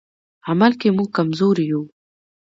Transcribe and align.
عمل 0.47 0.71
کې 0.79 0.87
موږ 0.95 1.09
کمزوري 1.17 1.65
یو. 1.71 1.81